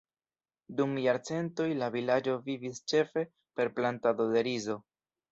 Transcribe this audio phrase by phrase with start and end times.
[0.77, 3.25] Dum jarcentoj, la vilaĝo vivis ĉefe
[3.59, 4.79] per plantado de rizo.